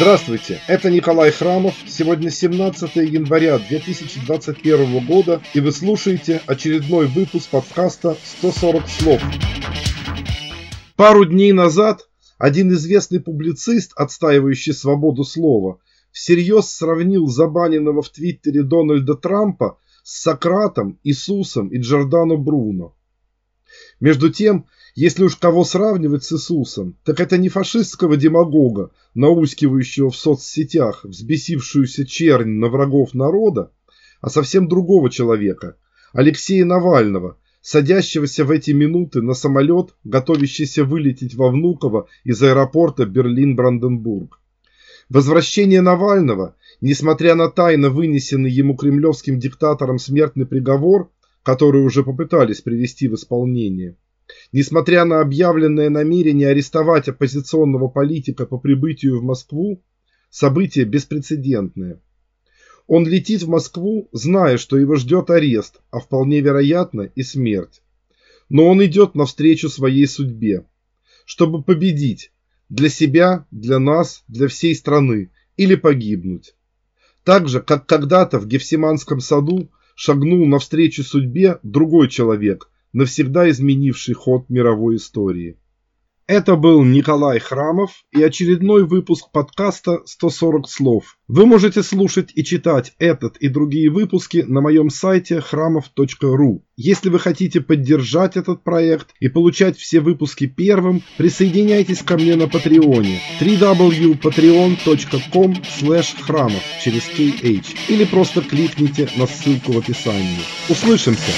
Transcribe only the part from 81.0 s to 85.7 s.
судьбе другой человек– навсегда изменивший ход мировой истории.